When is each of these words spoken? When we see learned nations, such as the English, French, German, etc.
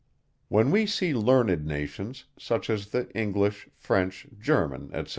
When 0.47 0.71
we 0.71 0.87
see 0.87 1.13
learned 1.13 1.63
nations, 1.67 2.25
such 2.35 2.71
as 2.71 2.87
the 2.87 3.11
English, 3.15 3.69
French, 3.77 4.25
German, 4.39 4.89
etc. 4.95 5.09